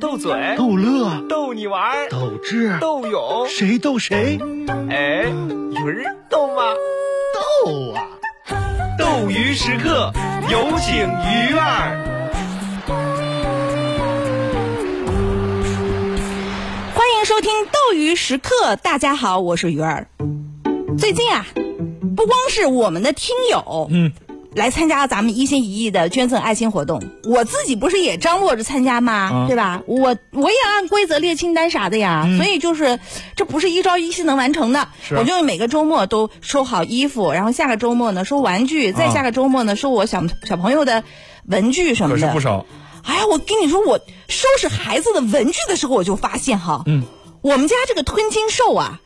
[0.00, 4.38] 斗嘴、逗乐、逗你玩儿、斗智、斗勇，谁逗谁？
[4.88, 6.62] 哎，鱼儿逗吗？
[7.64, 8.02] 逗啊！
[8.98, 10.10] 斗鱼时刻，
[10.50, 12.04] 有请鱼儿。
[16.94, 20.06] 欢迎收听斗鱼时刻，大家好，我是鱼儿。
[20.98, 21.44] 最近啊，
[22.16, 24.12] 不光是我们的听友，嗯，
[24.58, 29.12] 来参加咱们一心一意的捐赠爱心活动，我自己不是也张罗着参加吗？
[29.12, 29.82] 啊对吧？
[29.86, 32.98] 我我也按规则列清单啥的呀，所以就是
[33.36, 34.88] 这不是一朝一夕能完成的。
[35.16, 41.04] 我就每个周末都收好衣服，然后下个周末呢收玩具，再啊下个周末呢收我小小朋友的
[41.44, 42.20] 文具什么的。
[42.20, 42.66] 可是不少。
[43.04, 47.04] 哎呀，我跟你说，我收拾孩子的文具的时候，我就发现哈，嗯，
[47.40, 49.00] 我们家这个吞金兽啊，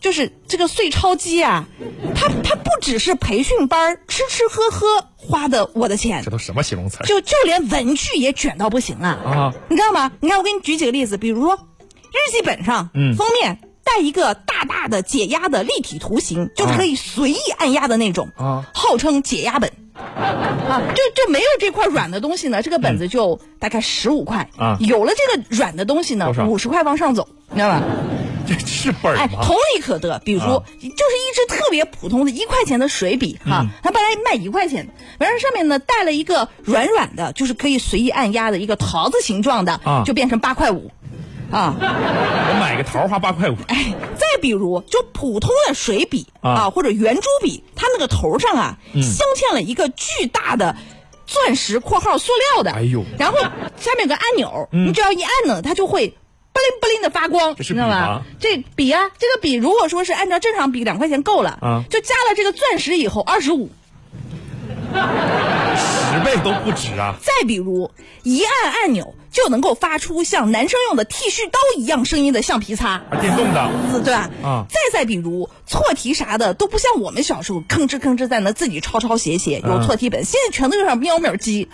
[0.00, 1.66] 就是这个碎钞机啊，
[2.14, 6.98] 它它不只是培训班吃吃喝喝花的我的钱这，都什么形容词？
[7.04, 9.54] 就就连文具也卷到不行了啊！
[9.68, 10.12] 你知道吗？
[10.20, 19.72] 你看，我给你举几个例子，比如说日记本上，嗯封面带一个大大的解压的立体图形，就是可以随意按压的那种，啊号称解压本。
[19.96, 27.82] 啊，就就没有这块软的东西呢，这个本子就大概十五块啊有了这个软的东西呢五十块往上走，你知道吧？
[28.46, 29.40] 这是本儿哎，吗？
[29.42, 40.90] 同理可得，比如，啊就是一支特别普通的一块钱的水笔哈，嗯它本来卖一块钱，完事上面呢带了一个软软的，就是可以随意按压的一个桃子形状的，啊就变成八块五，
[41.50, 43.56] 啊，我买个桃花八块五。
[43.68, 50.76] 哎，再比如就普通的水笔啊啊或者圆珠笔，它那个头上啊嗯镶嵌了一个巨大的。
[51.28, 53.38] 钻石（括号塑料的），哎呦然后
[53.76, 56.16] 下面有个按钮，嗯你只要一按呢，它就会不
[56.58, 58.22] 灵不灵的发光，你知道吧？
[58.40, 63.70] 这笔啊，这个笔如果说是按照正常笔两块钱够了，啊就加了这个钻石以后二十五。
[64.92, 67.16] 十倍都不止啊！
[67.20, 67.90] 再比如
[68.22, 73.70] 一按按钮就能够发出像男生用的剃须刀一样声音的橡皮擦，啊，电动的，
[74.02, 74.30] 对吧？
[74.42, 81.68] 啊再再比如错题啥的都不像我们小时候吭哧吭哧在那自己抄抄写写有啊错题本，现在全都有上喵喵机，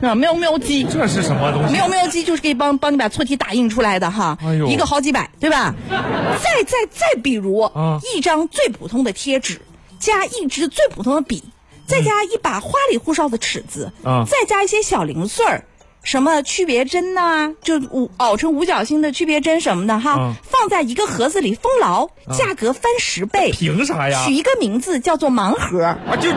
[0.00, 0.14] 是吧？
[0.14, 0.84] 喵喵机。
[0.84, 1.72] 这是什么东西？
[1.72, 5.74] 喵喵机就是可以帮帮你把错题打印出来的哈，哎呦一个好几百，对吧？
[5.90, 9.60] 再再再比如，啊一张最普通的贴纸，
[9.98, 11.42] 加一支最普通的笔，
[11.86, 15.64] 再加一把花里胡哨的尺子，啊再加一些小零碎儿。
[16.04, 22.06] 什么区别针呐、就五熬成五角星的区别针什么的哈，啊放在一个盒子里封牢，
[22.38, 24.32] 价格翻十倍，凭啥呀取？
[24.32, 25.84] 一个名字叫做盲盒。
[25.84, 26.30] 啊，就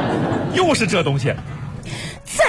[0.56, 1.32] 又是这东西。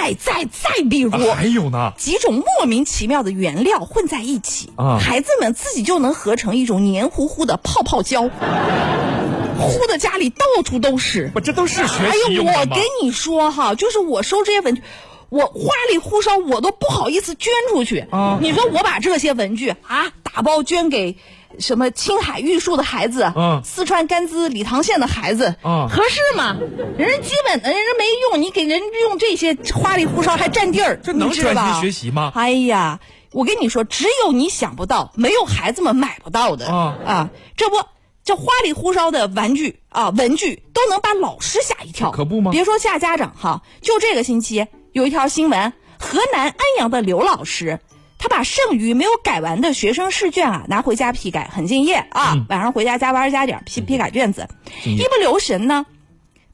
[0.03, 1.93] 再再再比如，啊还有呢？
[1.97, 11.31] 几种莫名其妙的原料混在一起，啊孩子们自己就能合成一种黏糊糊的泡泡胶，糊的家里到处都是。
[11.35, 12.79] 我，这都是学哎呦，习用的吗我跟？
[13.01, 14.81] 你说哈，就是我收这些文具，
[15.29, 17.99] 我花里胡哨，我都不好意思捐出去。
[18.11, 21.17] 啊你说我把这些文具啊打包捐给
[21.59, 26.57] 什么青海玉树的孩子，嗯四川甘孜理塘县的孩子，嗯合适吗？
[26.97, 32.99] 人家基本的人家没用，你给人用这些花里胡哨还占地儿，这能专心学习吗哎呀，
[33.31, 37.29] 我跟你说，只有你想不到，没有孩子们买不到的啊啊！
[37.55, 37.77] 这不，
[38.23, 47.79] 这花里胡哨的玩具啊，文具都能把老师吓一跳，可不吗别说吓家长哈，就这个星期有一条新闻，河南安阳的刘老师。
[48.23, 52.37] 他把剩余没有改完的学生试卷啊拿回家批改，很敬业啊！
[52.47, 54.47] 晚上回家加班加点批批改卷子，
[54.85, 55.85] 一不留神呢，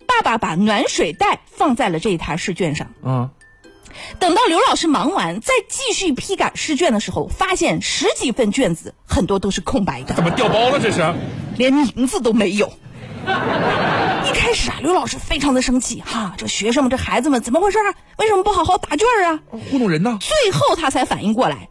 [0.07, 2.87] 爸爸把暖水袋放在了这一沓试卷上。
[3.03, 3.29] 嗯，
[4.17, 10.79] 等到刘老师忙完，再继续批改试卷的时候，发现十几份卷子很多都是空白的，怎么掉包了？
[10.79, 11.13] 这是？
[11.55, 12.73] 连名字都没有。
[14.29, 17.89] 一开始啊，刘老师非常的生气，哈，这学生们、这孩子们怎么回事啊？
[18.17, 19.39] 为什么不好好答卷啊？
[19.49, 20.19] 糊弄人呢？
[20.21, 21.67] 最后他才反应过来，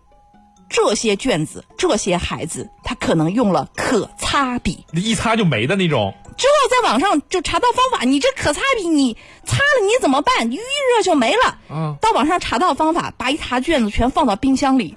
[0.68, 4.84] 这些卷子、这些孩子，他可能用了可擦笔。
[4.92, 6.12] 一擦就没的那种。
[6.36, 10.50] 之后在网上就查到方法，你这可擦笔你擦了你怎么办？
[10.50, 11.58] 你预热就没了。
[11.70, 14.96] 嗯到网上查到方法，把一沓卷子全放到冰箱里，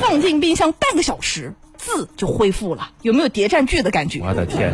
[0.00, 2.90] 放进冰箱半个小时，字就恢复了。
[3.02, 4.20] 有没有谍战剧的感觉？
[4.20, 4.72] 我的天！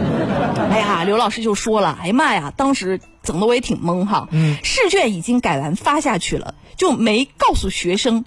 [0.71, 4.29] 哎呀，刘老师就说了，哎呀妈呀，当时整的我也挺懵哈。
[4.31, 8.25] 嗯，试卷已经改完发下去了，就没告诉学生，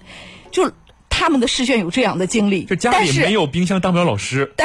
[0.50, 0.72] 就
[1.22, 2.64] 他们的试卷有这样的经历。
[2.64, 4.52] 这家里没有冰箱当不了老师。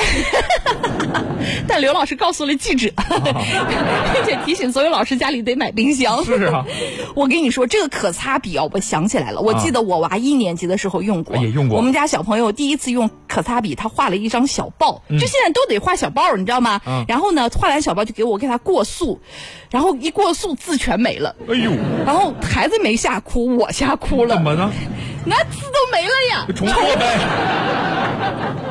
[1.68, 2.90] 但刘老师告诉了记者，
[4.12, 6.26] 并且提醒所有老师家里得买冰箱。
[6.26, 6.66] 是啊，
[7.16, 16.82] 我跟你说，这个可擦笔啊，我想起来了，我记得我娃一年级的时候用过，啊也用过我们家小朋友第一次用可擦笔，他画了一张小报，就现在都得画小报，你知道吗？
[16.88, 19.22] 嗯然后呢，画完小报就给我给他过塑，
[19.70, 21.36] 然后一过塑字全没了。
[21.48, 21.72] 哎呦，
[22.06, 24.36] 然后孩子没吓哭，我吓哭了。
[24.36, 24.72] 怎么呢？
[25.30, 26.47] 那字都没了呀。
[26.54, 27.18] 重做呗。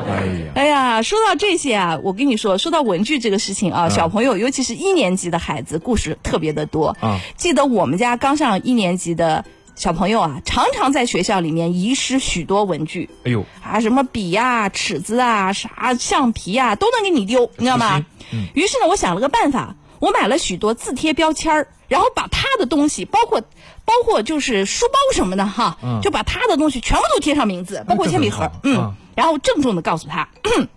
[0.09, 6.95] 哎呀，哎呀，说到这些啊，我跟你说，说到文具这个事情啊，小朋友，尤其是一年级的孩子，故事特别的多。
[6.99, 9.45] 啊记得我们家刚上一年级的
[9.75, 13.09] 小朋友啊，常常在学校里面遗失许多文具。
[13.25, 18.05] 哎呦，啊，什么笔呀、尺子啊、啥橡皮啊、都能给你丢，你知道吗？
[18.53, 23.41] 于是呢，我想了个办法，我买了许多字贴标签儿，然后把他的东西，包括
[23.85, 30.27] 包括就是书包什么的哈，嗯就把他的东西全部都贴上名字，包括铅笔盒，嗯然后郑重的告诉他。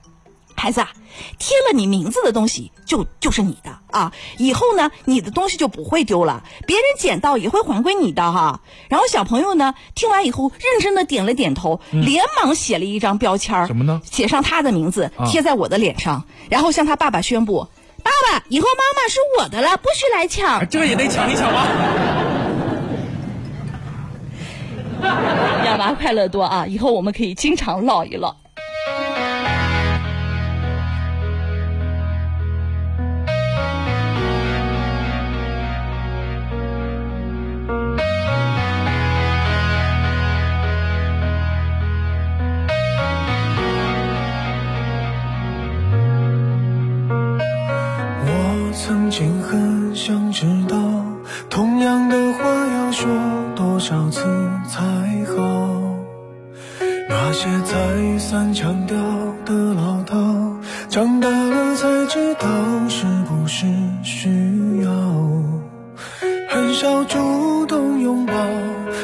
[0.56, 0.90] 孩子啊，
[1.38, 4.12] 贴了你名字的东西就就是你的啊！
[4.36, 8.60] 以后呢，你的东西就不会丢了，别人捡到也会还归你的哈。
[8.90, 17.68] 然后小朋友呢，听完以后认真的点了点头，连忙写了一张标签儿什么呢写上他的名字，啊贴在我的脸上，然后向他爸爸宣布
[18.02, 20.66] ：“爸爸，以后妈妈是我的了，不许来抢哎。
[20.66, 21.66] 这个也得抢一抢吗？
[25.64, 26.66] 养娃快乐多啊！
[26.66, 28.36] 以后我们可以经常唠一唠。
[48.82, 50.76] 曾经很想知道，
[51.50, 53.08] 同样的话要说
[53.54, 54.24] 多少次
[54.68, 54.80] 才
[55.26, 55.96] 好？
[57.08, 58.96] 那些再三强调
[59.44, 60.56] 的唠叨，
[60.88, 62.48] 长大了才知道
[62.88, 63.66] 是不是
[64.02, 64.90] 需要。
[66.48, 68.32] 很少主动拥抱，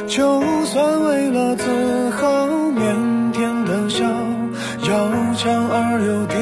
[0.06, 4.04] 就算为了自豪，腼腆的笑，
[4.88, 6.36] 要强而又低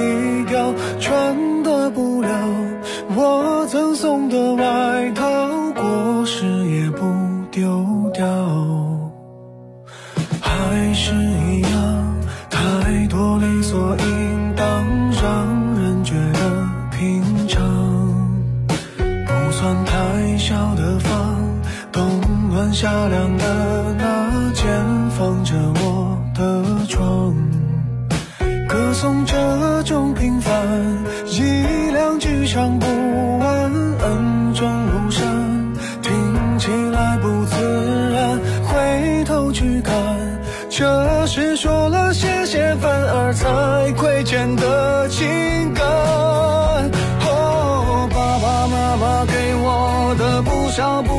[11.15, 11.44] 还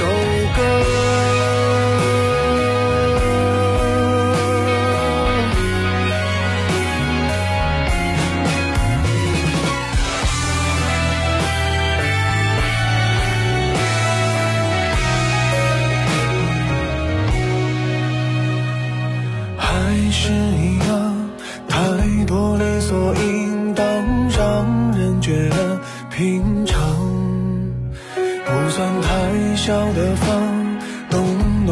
[0.00, 1.29] 首歌。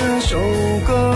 [0.00, 0.40] 这首
[0.86, 1.14] 歌。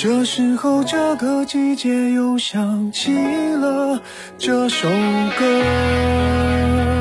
[0.00, 3.12] 这时候这个季节又想起
[3.56, 4.00] 了
[4.38, 6.97] 这首歌。